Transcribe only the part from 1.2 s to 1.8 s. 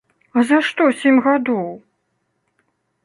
гадоў?